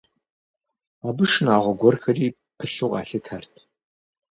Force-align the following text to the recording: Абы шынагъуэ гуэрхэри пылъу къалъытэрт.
Абы 1.07 1.25
шынагъуэ 1.31 1.73
гуэрхэри 1.79 2.27
пылъу 2.57 2.89
къалъытэрт. 2.91 3.53